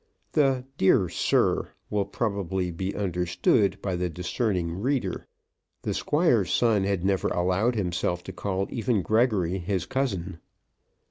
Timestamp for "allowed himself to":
7.27-8.33